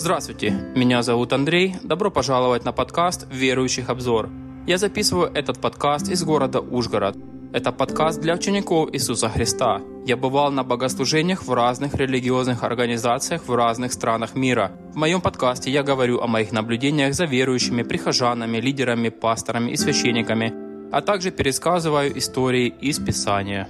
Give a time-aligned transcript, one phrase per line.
[0.00, 1.76] Здравствуйте, меня зовут Андрей.
[1.82, 4.30] Добро пожаловать на подкаст «Верующих обзор».
[4.66, 7.18] Я записываю этот подкаст из города Ужгород.
[7.52, 9.82] Это подкаст для учеников Иисуса Христа.
[10.06, 14.72] Я бывал на богослужениях в разных религиозных организациях в разных странах мира.
[14.94, 20.54] В моем подкасте я говорю о моих наблюдениях за верующими, прихожанами, лидерами, пасторами и священниками,
[20.90, 23.68] а также пересказываю истории из Писания.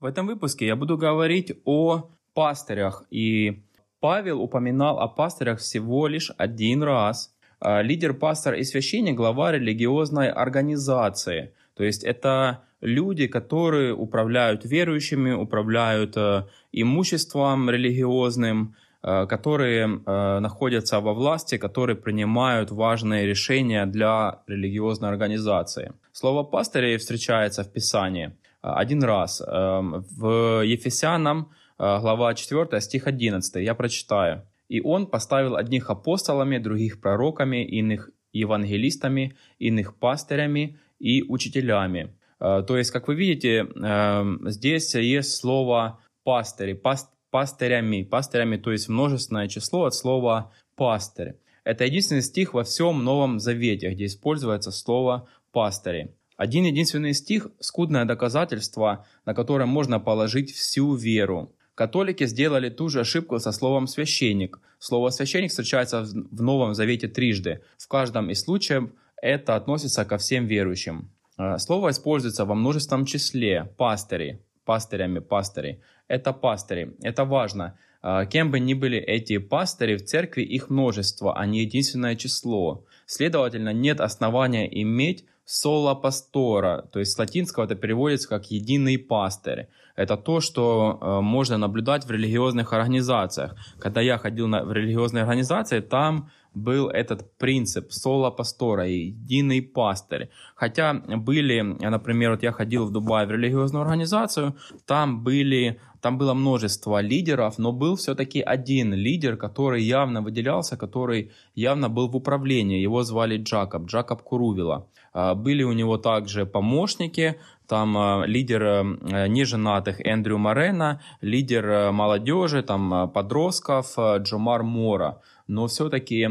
[0.00, 3.04] В этом выпуске я буду говорить о пастырях.
[3.10, 3.62] И
[4.00, 7.34] Павел упоминал о пастырях всего лишь один раз.
[7.60, 11.52] А, лидер, пастор и священник– глава религиозной организации.
[11.74, 21.00] То есть это люди, которые управляют верующими, управляют э, имуществом религиозным, э, которые э, находятся
[21.00, 25.92] во власти, которые принимают важные решения для религиозной организации.
[26.12, 29.40] Слово пастырей встречается в Писании один раз.
[29.46, 33.56] В Ефесянам глава 4, стих 11.
[33.56, 34.42] Я прочитаю.
[34.68, 42.16] «И он поставил одних апостолами, других пророками, иных евангелистами, иных пастырями и учителями».
[42.40, 48.72] Э, то есть, как вы видите, э, здесь есть слово «пастыри», паст, «пастырями», «пастырями», то
[48.72, 51.36] есть множественное число от слова «пастырь».
[51.64, 56.14] Это единственный стих во всем Новом Завете, где используется слово «пастыри».
[56.36, 61.54] Один единственный стих– скудное доказательство, на которое можно положить всю веру.
[61.76, 64.58] Католики сделали ту же ошибку со словом «священник».
[64.78, 67.60] Слово «священник» встречается в Новом Завете трижды.
[67.76, 68.88] В каждом из случаев
[69.20, 71.10] это относится ко всем верующим.
[71.36, 73.70] Э, слово используется во множественном числе.
[73.76, 75.82] Пастыри, пастырями, пастыри.
[76.08, 76.96] Это пастыри.
[77.02, 77.78] Это важно.
[78.02, 82.86] Э, кем бы ни были эти пастыри, в церкви их множество, а не единственное число.
[83.04, 89.68] Следовательно, нет основания иметь соло пастора, то есть с латинского это переводится как единый пастырь.
[89.96, 93.56] Это то, что э, можно наблюдать в религиозных организациях.
[93.78, 100.30] Когда я ходил на, в религиозные организации, там был этот принцип соло пастора, единый пастырь.
[100.54, 104.56] Хотя были, например, вот я ходил в Дубай в религиозную организацию,
[104.86, 111.32] там были там было множество лидеров, но был все-таки один лидер, который явно выделялся, который
[111.56, 112.80] явно был в управлении.
[112.80, 114.86] Его звали Джакоб, Джакоб Курувила.
[115.16, 121.90] А, были у него также помощники, там а, лидер э, неженатых Эндрю Морена, лидер э,
[121.90, 125.22] молодежи, там э, подростков Джомар Мора.
[125.48, 126.28] Но все-таки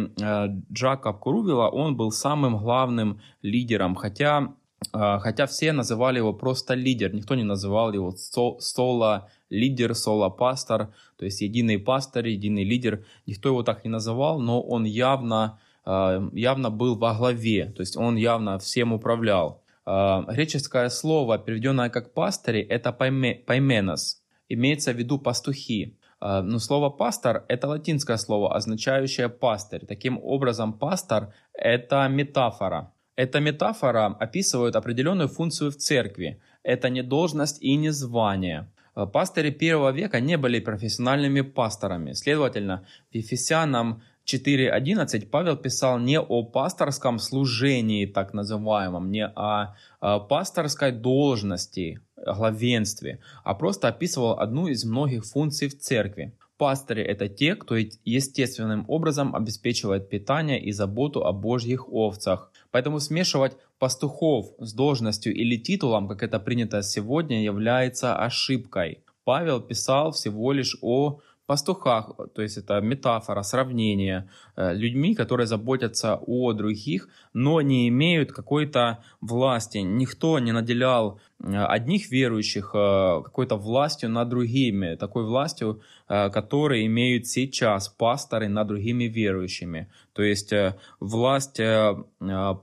[0.71, 4.53] Джакоб Курувила, он был самым главным лидером, хотя
[4.91, 8.13] Хотя все называли его просто лидер, никто не называл его
[8.59, 13.03] соло лидер, соло-пастор, то есть единый пастор, единый лидер.
[13.25, 17.95] Никто его так не называл, но он явно, а, явно был во главе, то есть
[17.95, 19.61] он явно всем управлял.
[19.85, 25.97] А, греческое слово, переведенное как пастыри, это пайменос, имеется в виду пастухи.
[26.19, 29.85] А, но слово «пастор»— это латинское слово, означающее «пастырь».
[29.85, 32.91] Таким образом, пастор— это метафора.
[33.15, 36.41] Эта метафора описывает определенную функцию в церкви.
[36.63, 38.67] Это не должность и не звание.
[38.95, 42.13] Э, пастыри первого века не были профессиональными пасторами.
[42.13, 50.19] Следовательно, в Ефесянам 4.11 Павел писал не о пасторском служении, так называемом, не о, о
[50.19, 56.33] пасторской должности, главенстве, а просто описывал одну из многих функций в церкви.
[56.57, 62.51] Пастыри– это те, кто естественным образом обеспечивает питание и заботу о божьих овцах.
[62.71, 69.03] Поэтому смешивать пастухов с должностью или титулом, как это принято сегодня, является ошибкой.
[69.25, 76.19] Павел писал всего лишь о пастухах, то есть это метафора, сравнение, э, людьми, которые заботятся
[76.25, 79.79] о других, но не имеют какой-то власти.
[79.79, 87.89] Никто не наделял одних верующих э, какой-то властью над другими, такой властью, которой имеют сейчас
[87.89, 89.89] пасторы над другими верующими.
[90.13, 90.53] То есть
[90.99, 91.59] власть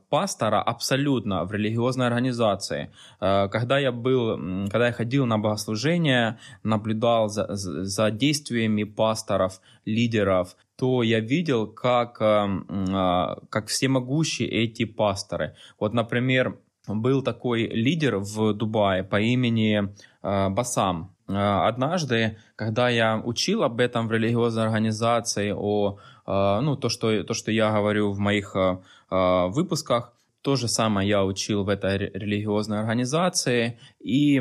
[0.09, 2.93] пастора абсолютно в религиозной организации.
[3.19, 4.37] Когда я был,
[4.71, 12.21] когда я ходил на богослужение, наблюдал за, за действиями пасторов, лидеров, то я видел, как,
[12.21, 12.49] э,
[13.51, 15.55] как всемогущие эти пасторы.
[15.79, 21.15] Вот, например, был такой лидер в Дубае по имени э, Басам.
[21.29, 27.35] Э, однажды, когда я учил об этом в религиозной организации, о, ну, то, что, то,
[27.35, 28.55] что я говорю в моих
[29.11, 34.41] выпусках, то же самое я учил в этой религиозной организации, и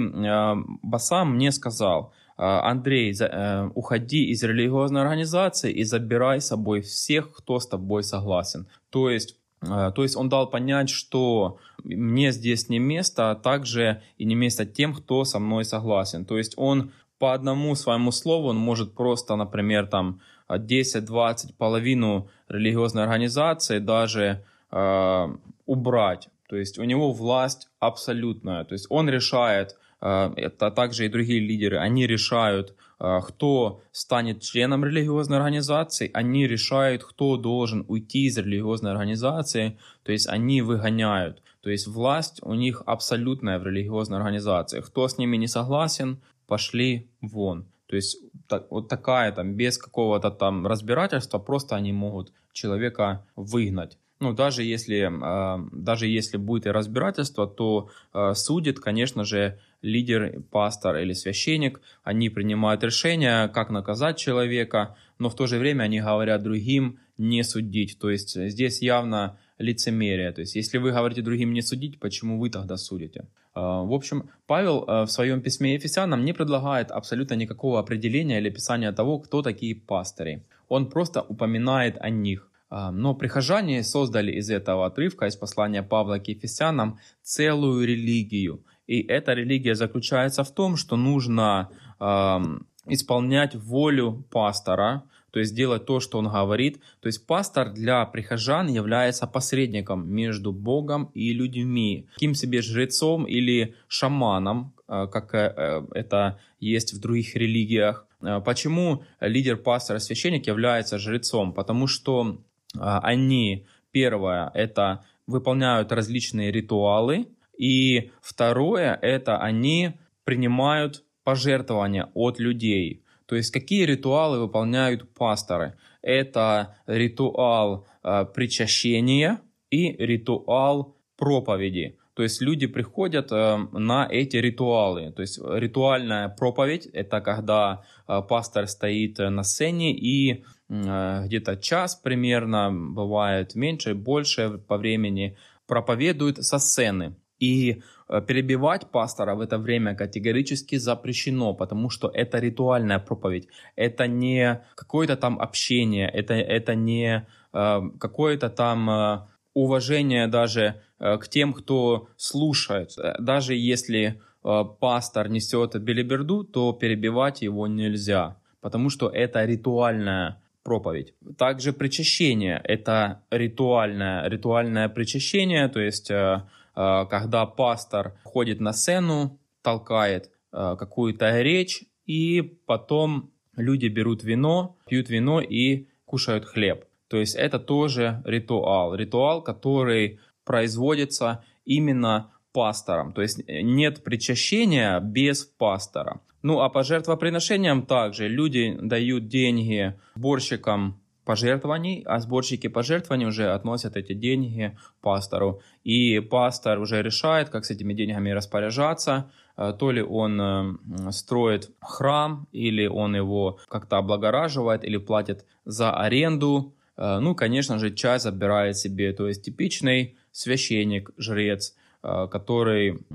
[0.84, 7.60] Басам мне сказал, Андрей, э, уходи из религиозной организации и забирай с собой всех, кто
[7.60, 8.68] с тобой согласен.
[8.90, 14.02] То есть э, то есть он дал понять, что мне здесь не место, а также
[14.18, 16.26] и не место тем, кто со мной согласен.
[16.26, 23.04] То есть он по одному своему слову он может просто, например, там 10-20, половину религиозной
[23.04, 25.28] организации даже э,
[25.68, 26.30] убрать.
[26.50, 28.66] То есть у него власть абсолютная.
[28.66, 34.84] То есть он решает, это также и другие лидеры, они решают, э, кто станет членом
[34.84, 41.44] религиозной организации, они решают, кто должен уйти из религиозной организации, то есть они выгоняют.
[41.62, 44.82] То есть власть у них абсолютная в религиозной организации.
[44.82, 47.68] Кто с ними не согласен, пошли вон.
[47.86, 48.18] То есть
[48.48, 54.00] так, вот такая там, без какого-то там разбирательства, просто они могут человека выгнать.
[54.22, 60.42] Ну, даже если, э, даже если будет и разбирательство, то э, судит, конечно же, лидер,
[60.52, 61.82] пастор или священник.
[62.04, 67.44] Они принимают решение, как наказать человека, но в то же время они говорят другим не
[67.44, 67.98] судить.
[68.00, 70.32] То есть здесь явно лицемерие.
[70.32, 73.26] То есть если вы говорите другим не судить, почему вы тогда судите?
[73.54, 78.50] А, в общем, Павел а, в своем письме Ефесянам не предлагает абсолютно никакого определения или
[78.50, 80.44] описания того, кто такие пастыри.
[80.70, 82.51] Он просто упоминает о них.
[82.72, 88.64] А, но прихожане создали из этого отрывка, из послания Павла к Ефесянам, целую религию.
[88.88, 91.70] И эта религия заключается в том, что нужно
[92.00, 92.40] э,
[92.88, 96.82] исполнять волю пастора, то есть делать то, что он говорит.
[97.02, 103.76] То есть пастор для прихожан является посредником между Богом и людьми, каким себе жрецом или
[103.90, 108.08] шаманом, э, как э, э, это есть в других религиях.
[108.46, 111.54] Почему лидер пастора священник является жрецом?
[111.54, 112.38] Потому что
[112.80, 117.28] они, первое, это выполняют различные ритуалы,
[117.58, 123.04] и второе, это они принимают пожертвования от людей.
[123.28, 125.76] То есть какие ритуалы выполняют пасторы?
[126.02, 129.40] Это ритуал э, причащения
[129.70, 131.98] и ритуал проповеди.
[132.14, 135.12] То есть люди приходят э, на эти ритуалы.
[135.12, 141.96] То есть ритуальная проповедь– это когда э, пастор стоит на сцене и э, где-то час
[141.96, 145.36] примерно, бывает меньше, больше по времени,
[145.68, 147.16] проповедует со сцены.
[147.40, 147.82] И
[148.12, 153.48] Э, перебивать пастора в это время категорически запрещено, потому что это ритуальная проповедь,
[153.78, 159.20] это не какое-то там общение, это, это не э, какое-то там э,
[159.54, 162.92] уважение даже э, к тем, кто слушает.
[163.20, 171.14] Даже если э, пастор несет белиберду, то перебивать его нельзя, потому что это ритуальная проповедь.
[171.38, 176.44] Также причащение– это ритуальное, ритуальное причащение, то есть э,
[176.76, 184.78] Э, когда пастор ходит на сцену, толкает э, какую-то речь, и потом люди берут вино,
[184.88, 186.86] пьют вино и кушают хлеб.
[187.08, 188.96] То есть это тоже ритуал.
[188.96, 193.14] Ритуал, который производится именно пастором.
[193.14, 196.22] То есть нет причащения без пастора.
[196.44, 203.96] Ну а по жертвоприношениям также люди дают деньги сборщикам пожертвований, а сборщики пожертвований уже относят
[203.96, 205.62] эти деньги пастору.
[205.84, 211.72] И пастор уже решает, как с этими деньгами распоряжаться, э, то ли он э, строит
[211.80, 216.74] храм, или он его как-то облагораживает, или платит за аренду.
[216.98, 223.06] Э, ну, конечно же, часть забирает себе, то есть типичный священник, жрец, который,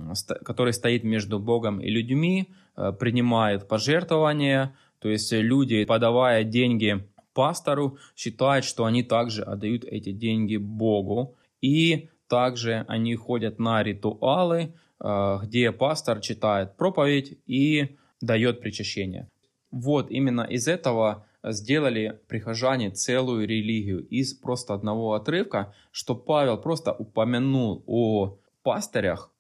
[0.45, 7.07] который стоит между Богом и людьми, принимает пожертвования, то есть люди, подавая деньги
[7.37, 11.37] пастору, считают, что они также отдают эти деньги Богу.
[11.61, 19.29] И также они ходят на ритуалы, э, где пастор читает проповедь и дает причащение.
[19.71, 26.93] Вот именно из этого сделали прихожане целую религию из просто одного отрывка, что Павел просто
[26.93, 29.31] упомянул о пастырях,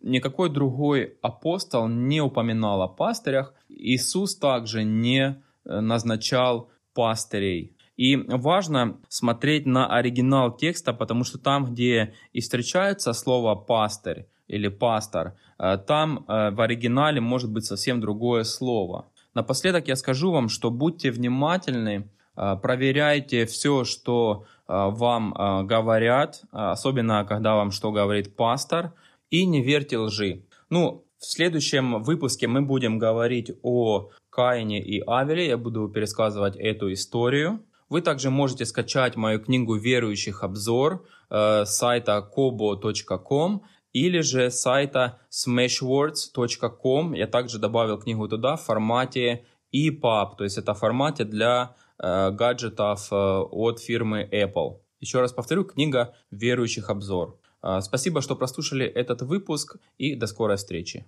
[0.00, 3.54] никакой другой апостол не упоминал о пастырях.
[3.68, 7.76] Иисус также не э, назначал пастырей.
[7.96, 14.68] И важно смотреть на оригинал текста, потому что там, где и встречается слово пастырь или
[14.68, 19.06] пастор, э, там э, в оригинале может быть совсем другое слово.
[19.34, 25.32] Напоследок я скажу вам, что будьте внимательны, проверяйте все, что вам
[25.66, 28.92] говорят, особенно когда вам что говорит пастор,
[29.34, 30.44] и не верьте лжи.
[30.70, 35.48] Ну, в следующем выпуске мы будем говорить о Каине и Авеле.
[35.48, 37.58] Я буду пересказывать эту историю.
[37.88, 43.62] Вы также можете скачать мою книгу «Верующих обзор» э, сайта kobo.com
[43.92, 47.14] или же сайта smashwords.com.
[47.14, 52.30] Я также добавил книгу туда в формате EPUB, то есть это в формате для э,
[52.30, 54.78] гаджетов э, от фирмы Apple.
[55.00, 57.40] Еще раз повторю, книга «Верующих обзор».
[57.64, 61.06] Э, спасибо, что прослушали этот выпуск и до скорой встречи.